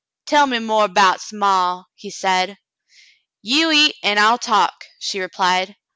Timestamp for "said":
2.09-2.57